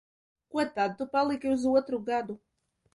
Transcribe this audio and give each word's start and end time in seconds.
Ko 0.55 0.63
tad 0.79 0.97
tu 1.03 1.09
paliki 1.13 1.53
uz 1.59 1.69
otru 1.77 2.05
gadu? 2.11 2.43